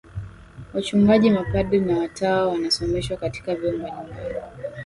[0.73, 4.15] Wachungaji mapadri na watawa wanasomeshwa katika vyuo mbalimbali